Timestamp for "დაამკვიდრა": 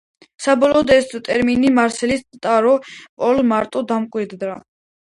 3.95-4.61